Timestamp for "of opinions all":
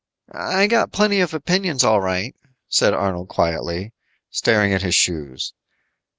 1.21-2.01